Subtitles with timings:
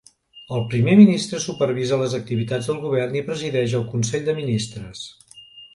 [0.59, 5.11] El Primer ministre supervisa les activitats del govern i presideix el Consell de Ministres.